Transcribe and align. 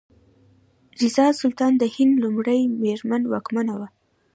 رضیا 0.99 1.27
سلطانه 1.41 1.75
د 1.79 1.83
هند 1.95 2.13
لومړۍ 2.23 2.61
میرمن 2.81 3.21
واکمنه 3.27 3.73
وه. 3.79 3.87